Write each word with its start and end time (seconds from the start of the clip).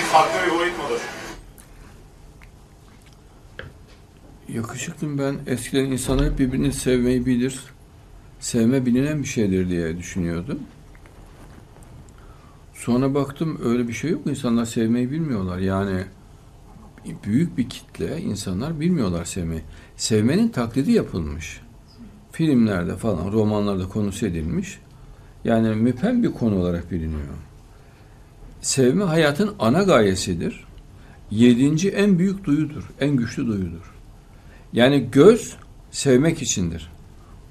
Sevmek 0.00 0.12
farklı 0.12 0.46
bir 0.46 0.58
boyut 0.58 0.78
mudur? 0.78 1.00
Yakışıklım 4.48 5.18
ben 5.18 5.36
eskiden 5.46 5.84
insanlar 5.84 6.38
birbirini 6.38 6.72
sevmeyi 6.72 7.26
bilir. 7.26 7.60
Sevme 8.40 8.86
bilinen 8.86 9.22
bir 9.22 9.28
şeydir 9.28 9.68
diye 9.68 9.98
düşünüyordum. 9.98 10.58
Sonra 12.74 13.14
baktım 13.14 13.60
öyle 13.64 13.88
bir 13.88 13.92
şey 13.92 14.10
yok. 14.10 14.26
İnsanlar 14.26 14.64
sevmeyi 14.64 15.10
bilmiyorlar. 15.10 15.58
Yani 15.58 16.04
büyük 17.24 17.58
bir 17.58 17.68
kitle 17.68 18.20
insanlar 18.20 18.80
bilmiyorlar 18.80 19.24
sevmeyi. 19.24 19.62
Sevmenin 19.96 20.48
taklidi 20.48 20.92
yapılmış. 20.92 21.60
Filmlerde 22.32 22.96
falan, 22.96 23.32
romanlarda 23.32 23.88
konusu 23.88 24.26
edilmiş. 24.26 24.78
Yani 25.44 25.74
müphem 25.74 26.22
bir 26.22 26.32
konu 26.32 26.60
olarak 26.60 26.90
biliniyor. 26.90 27.49
Sevme 28.60 29.04
hayatın 29.04 29.54
ana 29.58 29.82
gayesidir. 29.82 30.64
Yedinci 31.30 31.88
en 31.88 32.18
büyük 32.18 32.44
duyudur, 32.44 32.90
en 33.00 33.16
güçlü 33.16 33.46
duyudur. 33.46 33.94
Yani 34.72 35.08
göz 35.12 35.56
sevmek 35.90 36.42
içindir. 36.42 36.90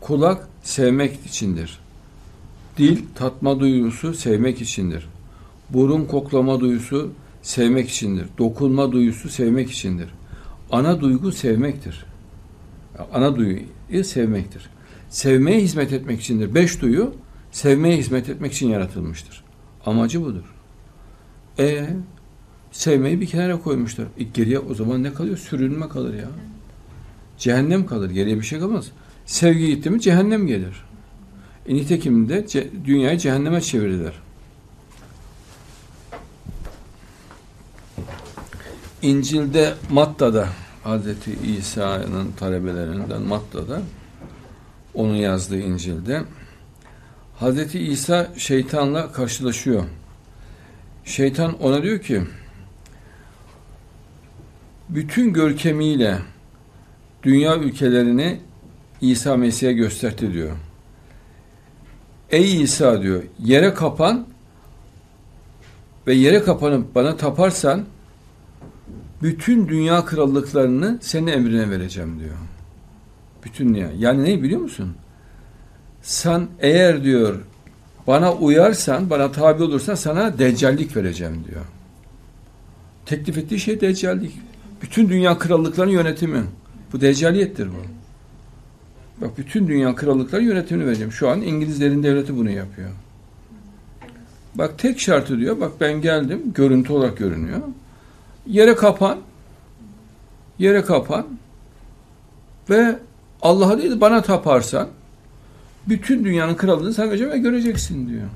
Kulak 0.02 0.48
sevmek 0.64 1.26
içindir. 1.26 1.80
Dil 2.78 3.02
tatma 3.16 3.60
duyusu 3.60 4.14
sevmek 4.14 4.62
içindir. 4.62 5.08
Burun 5.70 6.06
koklama 6.06 6.60
duyusu 6.60 7.12
sevmek 7.42 7.90
içindir. 7.90 8.26
Dokunma 8.38 8.92
duyusu 8.92 9.30
sevmek 9.30 9.72
içindir. 9.72 10.10
Ana 10.72 11.02
duygu 11.02 11.32
sevmektir. 11.32 12.06
Ana 13.14 13.36
duyuyu 13.36 14.04
sevmektir. 14.04 14.70
Sevmeye 15.10 15.62
hizmet 15.62 15.94
etmek 15.94 16.22
içindir. 16.22 16.56
Beş 16.56 16.82
duyu 16.82 17.14
sevmeye 17.52 17.98
hizmet 17.98 18.30
etmek 18.30 18.54
için 18.54 18.70
yaratılmıştır. 18.70 19.44
Amacı 19.86 20.22
budur. 20.22 20.59
E 21.60 21.90
sevmeyi 22.72 23.22
bir 23.22 23.26
kenara 23.26 23.60
koymuşlar. 23.62 24.08
E, 24.18 24.24
geriye 24.24 24.60
o 24.60 24.74
zaman 24.74 25.04
ne 25.04 25.14
kalıyor? 25.14 25.38
Sürünme 25.38 25.90
kalır 25.90 26.14
ya. 26.14 26.30
Cehennem 27.38 27.86
kalır. 27.86 28.10
Geriye 28.10 28.38
bir 28.38 28.44
şey 28.44 28.60
kalmaz. 28.60 28.92
Sevgi 29.26 29.68
gitti 29.68 29.90
mi 29.90 30.02
cehennem 30.02 30.48
gelir. 30.48 30.86
E, 31.68 31.76
nitekim 31.76 32.30
de 32.30 32.48
ce, 32.48 32.70
dünyayı 32.86 33.18
cehenneme 33.18 33.62
çevirdiler. 33.62 34.14
İncil'de 39.02 39.74
Matta'da 39.90 40.50
Hazreti 40.84 41.32
İsa'nın 41.58 42.32
talebelerinden 42.32 43.22
Matta'da 43.22 43.82
onun 44.94 45.16
yazdığı 45.16 45.60
İncil'de 45.60 46.24
Hazreti 47.36 47.80
İsa 47.80 48.32
şeytanla 48.38 49.12
karşılaşıyor. 49.12 49.84
Şeytan 51.10 51.62
ona 51.62 51.84
diyor 51.84 52.00
ki 52.00 52.22
bütün 54.90 55.34
görkemiyle 55.34 56.20
dünya 57.24 57.58
ülkelerini 57.58 58.40
İsa 59.02 59.38
Mesih'e 59.38 59.74
gösterdi 59.74 60.34
diyor. 60.34 60.58
Ey 62.30 62.62
İsa 62.62 63.02
diyor 63.02 63.24
yere 63.40 63.74
kapan 63.74 64.28
ve 66.08 66.14
yere 66.14 66.44
kapanıp 66.44 66.96
bana 66.96 67.18
taparsan 67.18 67.86
bütün 69.22 69.68
dünya 69.68 70.06
krallıklarını 70.06 70.98
senin 71.02 71.28
emrine 71.28 71.70
vereceğim 71.70 72.20
diyor. 72.20 72.36
Bütün 73.44 73.74
dünya. 73.74 73.90
Yani 73.98 74.24
ne 74.24 74.44
biliyor 74.44 74.62
musun? 74.62 74.96
Sen 76.02 76.48
eğer 76.60 77.04
diyor 77.04 77.42
bana 78.10 78.34
uyarsan, 78.34 79.10
bana 79.10 79.32
tabi 79.32 79.64
olursan 79.64 79.96
sana 79.96 80.38
deccallik 80.38 80.96
vereceğim 80.96 81.44
diyor. 81.52 81.66
Teklif 83.06 83.38
ettiği 83.38 83.60
şey 83.60 83.82
deccallik. 83.82 84.32
Bütün 84.82 85.10
dünya 85.10 85.38
krallıklarının 85.38 85.94
yönetimi. 85.94 86.44
Bu 86.94 87.02
deccaliyettir 87.02 87.68
bu. 87.68 87.82
Bak 89.22 89.38
bütün 89.38 89.68
dünya 89.68 89.96
krallıkları 89.96 90.44
yönetimini 90.44 90.88
vereceğim. 90.88 91.12
Şu 91.12 91.30
an 91.30 91.42
İngilizlerin 91.42 92.04
devleti 92.04 92.38
bunu 92.38 92.50
yapıyor. 92.50 92.90
Bak 94.56 94.80
tek 94.80 95.00
şartı 95.00 95.40
diyor. 95.40 95.60
Bak 95.60 95.72
ben 95.82 96.02
geldim. 96.02 96.42
Görüntü 96.56 96.94
olarak 96.94 97.18
görünüyor. 97.18 97.60
Yere 98.48 98.76
kapan. 98.76 99.18
Yere 100.60 100.82
kapan. 100.82 101.28
Ve 102.70 103.00
Allah'a 103.42 103.78
değil 103.78 104.02
bana 104.02 104.22
taparsan 104.22 104.88
bütün 105.88 106.26
dünyanın 106.26 106.56
krallığını 106.56 106.94
sen 106.94 107.12
ve 107.12 107.38
göreceksin 107.38 108.10
diyor. 108.10 108.28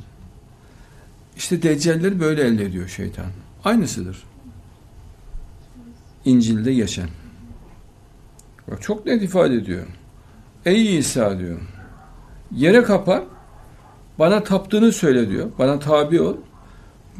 İşte 1.38 1.64
deccalleri 1.64 2.20
böyle 2.20 2.42
elde 2.44 2.66
ediyor 2.66 2.88
şeytan. 2.88 3.26
Aynısıdır. 3.64 4.24
İncil'de 6.26 6.74
geçen. 6.74 7.10
Bak 8.72 8.82
çok 8.82 9.06
net 9.06 9.24
ifade 9.24 9.56
ediyor. 9.56 9.88
Ey 10.66 10.98
İsa 10.98 11.40
diyor. 11.40 11.60
Yere 12.52 12.84
kapan, 12.84 13.24
bana 14.20 14.44
taptığını 14.44 14.92
söyle 14.92 15.30
diyor. 15.30 15.52
Bana 15.60 15.80
tabi 15.80 16.22
ol. 16.22 16.38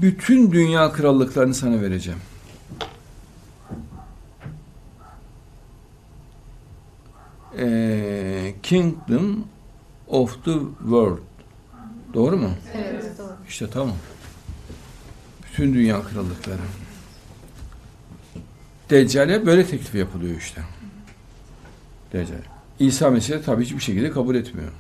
Bütün 0.02 0.52
dünya 0.52 0.92
krallıklarını 0.92 1.54
sana 1.54 1.82
vereceğim. 1.82 2.20
Ee, 7.58 8.56
kingdom 8.64 9.46
of 10.14 10.46
the 10.46 10.54
world. 10.80 11.20
Doğru 12.14 12.38
mu? 12.38 12.50
Evet, 12.74 13.18
doğru. 13.18 13.32
İşte 13.48 13.70
tamam. 13.70 13.96
Bütün 15.46 15.74
dünya 15.74 16.04
krallıkları. 16.04 16.62
Deccal'e 18.90 19.46
böyle 19.46 19.66
teklif 19.66 19.96
yapılıyor 19.96 20.38
işte. 20.38 20.62
Deccal. 22.14 22.38
İsa 22.80 23.10
Mesih 23.10 23.44
tabii 23.46 23.64
hiçbir 23.64 23.80
şekilde 23.80 24.12
kabul 24.12 24.36
etmiyor. 24.36 24.72